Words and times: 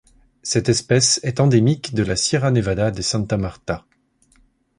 Cette 0.41 0.67
espèce 0.67 1.19
est 1.21 1.39
endémique 1.39 1.93
de 1.93 2.01
la 2.01 2.15
Sierra 2.15 2.49
Nevada 2.49 2.89
de 2.89 3.03
Santa 3.03 3.37
Marta. 3.37 3.85